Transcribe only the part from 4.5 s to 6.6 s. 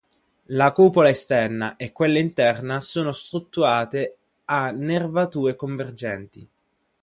nervature convergenti.